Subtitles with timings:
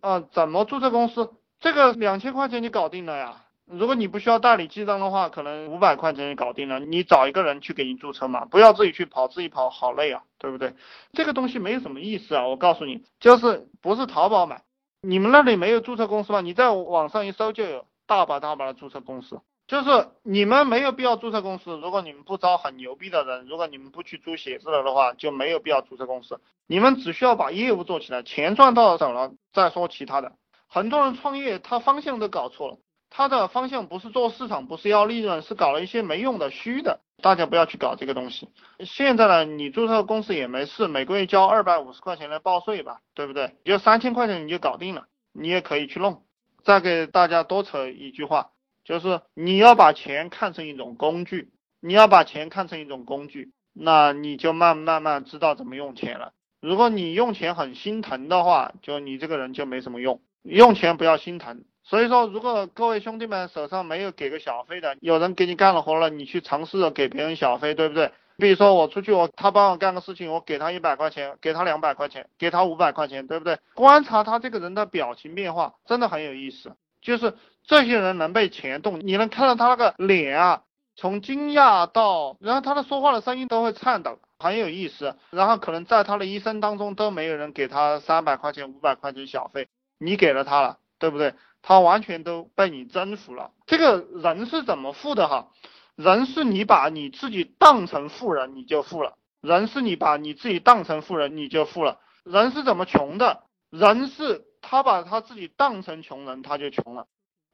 [0.00, 1.30] 啊，怎么注册公司？
[1.60, 3.44] 这个两千块钱你搞定了呀。
[3.66, 6.80] 如果你不需要代理记账的话，可能五百块钱就搞定了。
[6.80, 10.74] 你找一个人去给你注册嘛，不要自己去跑，自己跑好累啊，对不对？
[11.12, 14.62] 这个东西没有什么意思啊，我告诉你，就是不是淘宝买，
[15.02, 16.40] 你们那里没有注册公司吗？
[16.40, 19.40] 你在网上一搜就有大把大把的注册公司，
[19.70, 21.78] 就是你们没有必要注册公司。
[21.80, 26.40] 如果你们不招很牛逼的人，如果你们不去租写字楼的话，就没有必要注册公司。
[26.66, 30.32] 你们只需要把业务做起来，钱赚到手了再说其他的。
[30.66, 32.78] 很多人创业，他方向都搞错了。
[33.10, 36.98] 他的方向不是做市场，不是要利润，是搞了一些没用的虚的。
[37.22, 38.48] 大家不要去搞这个东西。
[38.84, 43.54] 现在呢，你注册公司也没事，每个月交二百五十块钱来报税吧，对不对？
[43.64, 46.24] 就三千块钱你就搞定了，你也可以去弄。
[46.64, 48.50] 再给大家多扯一句话，
[48.84, 56.32] 就是你要把钱看成一种工具，你要把钱看成一种工具，那你就慢慢慢知道怎么用钱了。
[56.60, 60.20] 如果你用钱很心疼的话，就你这个人就没什么用。
[60.42, 61.64] 用钱不要心疼。
[61.82, 68.12] 所以说，如果各位兄弟们手上没有给个小费的，有人给你干了活了，你去尝试着给别人小费，对不对？
[68.36, 73.58] 比如说我出去，我他帮我干个事情，我给他一百块钱，给他两百块钱，给他五百块钱，对不对？
[73.74, 76.72] 观察他这个人的表情变化，真的很有意思。
[77.02, 77.34] 就是
[77.66, 80.62] 这些人能被钱动，你能看到他那个脸啊，
[80.96, 85.16] 从惊讶到，然后他的说话的声音都会颤抖，很有意思。
[85.30, 91.34] 然后可能在他的一生当中都没有人给他三百块钱、五百块钱小费，你给了他了，对不对？
[91.62, 93.50] 他完全都被你征服了。
[93.66, 95.48] 这个人是怎么富的哈？
[95.94, 102.00] 人是你把你自己当成富人，你就富了；人是你把你自己当成富人，你就富了。
[102.24, 103.42] 人是怎么穷的？
[103.68, 107.06] 人是他把他自己当成穷人，他就穷了。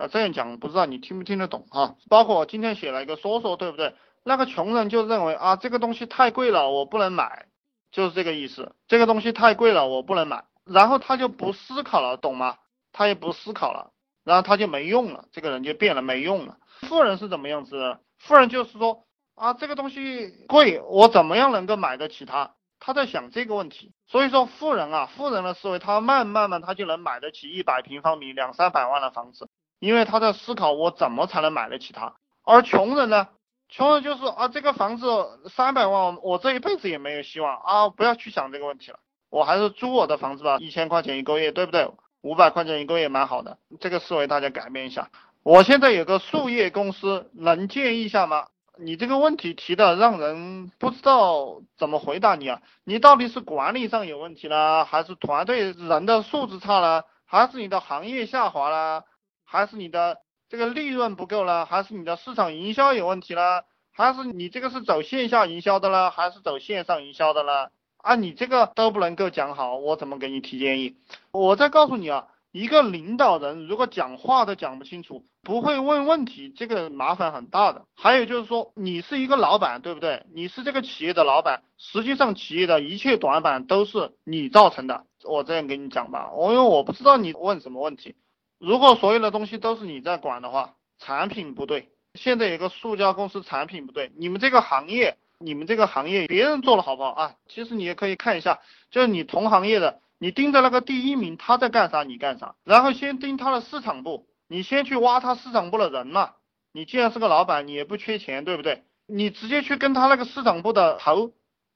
[0.00, 1.96] 啊，这样讲不知道你听不听得懂哈？
[2.08, 3.94] 包括我今天写了一个说说，对不对？
[4.24, 7.48] 那个穷人就认为啊，这个东西太贵了，我不能买，
[7.92, 8.74] 就是这个意思。
[8.88, 12.56] 这个东西太贵了，我不能买，然后他就不思考了，懂吗？
[12.92, 13.92] 他也不思考了，
[14.24, 16.56] 然后他就没用了，这个人就变了，没用了。
[16.80, 17.98] 富人是怎么样子？
[18.18, 22.54] 富人就是说啊，这个东西贵，我怎么样能够买得起它？
[22.78, 23.92] 他在想这个问题。
[24.06, 29.48] 所以说，富人啊，富人的思维，他慢慢慢他就能买得起一百平方米、两三百万的房子，
[29.80, 32.14] 因为他在思考我怎么才能买得起它。
[32.44, 33.26] 而穷人呢，
[33.68, 35.06] 穷人就是啊，这个房子
[35.48, 38.98] 三百万，我这一辈子也没有希望啊，不要去想这个问题了，
[39.30, 41.90] 我还是租我的房子吧，一千块钱一个月，对不对？
[42.22, 45.10] 五百块钱一个月蛮好的，这个思维大家改变一下。
[45.42, 48.48] 我现在有个树叶公司，能建议一下吗？
[48.78, 52.60] 你这个问题提的让人不知道怎么回答你啊！
[52.84, 59.04] 你到底是管理上有问题呢，还是团队人的素质差呢，还是你的行业下滑了，
[59.50, 60.18] 还是你的
[60.48, 67.72] 这个利润不够了，还是你的市场营销有问题了，还是你这个是走线下营销的了，还是走线上营销的了？
[67.96, 70.98] 啊，你这个都不能够讲好，我怎么给你提建议？
[71.32, 77.86] 我再告诉你啊，一个领导人如果讲话都讲不清楚，不会问问题，这个麻烦很大的。
[77.96, 80.26] 还有就是说，你是一个老板，对不对？
[80.32, 85.06] 你是这个企业的老板，实际上企业的一切短板都是你造成的。
[85.24, 88.14] 我这样跟你讲吧，我因为我不知道你问什么问题。
[88.60, 91.88] 如果所有的东西都是你在管的话，产品不对。
[92.14, 95.16] 现在有个塑胶公司产品不对，你们这个行业。
[95.42, 97.34] 你们这个行业别人做的好不好啊？
[97.48, 98.60] 其实你也可以看一下，
[98.90, 106.32] 就是你同行业的，你盯着那个第一名他在干啥，你干啥，然后先盯他的市场部，你先去挖他市场部的人嘛。
[106.74, 108.84] 你既然是个老板，你也不缺钱，对不对？
[109.06, 111.32] 你直接去跟他那个市场部的头，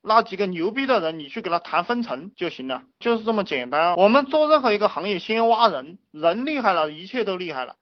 [0.06, 3.94] 那几个牛逼的人，你去给他谈分成就行了，就是这么简单。
[3.96, 7.76] 我们做任何一个行业，先挖人，人厉害了，一切都厉害了，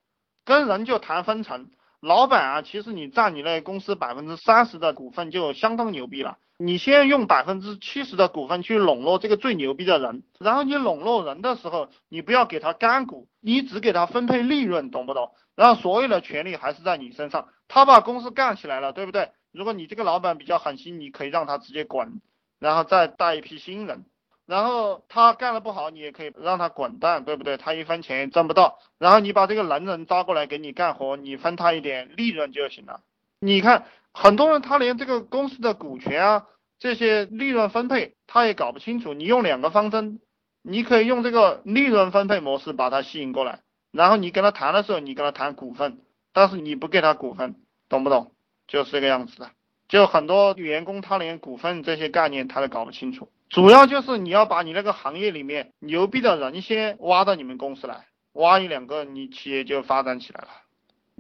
[0.44, 1.70] 跟人就谈分成。
[2.00, 6.38] 老板啊，其实你占你那公司百分之三十的股份就相当牛逼了。
[6.58, 15.32] 你先用百分之七十的股份去笼络这个最牛逼的人，然后你笼络人的时候，你不要给他干股，你只给他分配利润，懂不懂？
[15.56, 17.48] 然后所有的权利还是在你身上。
[17.66, 19.30] 他把公司干起来了，对不对？
[19.52, 22.20] 如果你这个老板比较狠心，你可以让他直接滚，
[22.58, 24.04] 然后再带一批新人。
[24.44, 27.56] 然后他干的不好，你也可以让他滚蛋，对不对？
[27.56, 28.80] 他一分钱也挣不到。
[28.98, 33.02] 然后你把这个能人招过来给你干活，你分他一点利润就行了。
[33.38, 36.46] 你看，很多人他连这个公司的股权啊，
[36.78, 39.14] 这些利润分配他也搞不清楚。
[39.14, 40.20] 你用两个方针，
[40.62, 43.60] 你可以用这个利润分配模式把他吸引过来，
[43.92, 46.00] 然后你跟他谈的时候，你跟他谈股份，
[46.32, 47.54] 但是你不给他股份，
[47.88, 48.32] 懂不懂？
[48.72, 49.50] 就是这个样子的。
[49.86, 53.28] 就很多员工他连股份这些概念他都搞不清楚。
[53.50, 60.48] 主要就是你要把你那个行业里面牛逼的人先挖到你们公司来，挖一两个，你企业就发展起来了。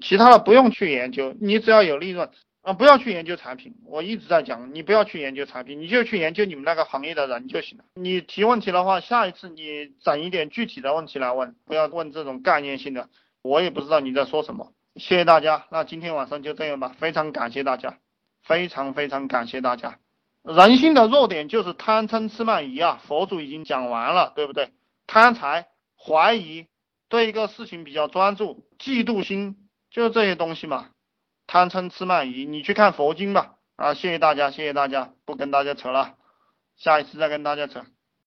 [0.00, 2.30] 其他的不用去研究，你只要有利润，
[2.62, 7.84] 啊，不要去研究产品，我一直在讲，你不要去研究产品，你就去研究你们那个行业的人就行了。
[7.96, 13.10] 你提问题的话，下一次你整一点具体的问题来问，不要问这种概念性的，
[13.42, 14.72] 我也不知道你在说什么。
[14.96, 17.98] 谢谢大家，那今天晚上就这样吧，非常感谢大家，
[18.42, 19.98] 非常非常感谢大家。
[20.42, 24.70] 人性的弱点就是贪嗔痴慢疑啊，佛祖已经讲完了，对不对？
[25.06, 26.66] 贪财、怀疑，
[27.08, 30.88] 对一个事情比较专注，嫉妒心，就是这些东西嘛。
[31.46, 33.54] 贪嗔痴慢疑，你去看佛经吧。
[33.76, 36.16] 啊，谢谢大家，谢谢大家，不跟大家扯了，
[36.76, 37.84] 下一次再跟大家扯。